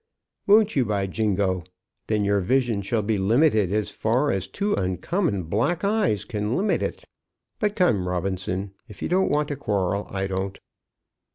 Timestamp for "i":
10.09-10.25